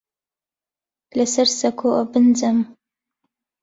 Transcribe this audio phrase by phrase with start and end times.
[1.19, 2.59] لەسەر سەکۆ ئەبن جەم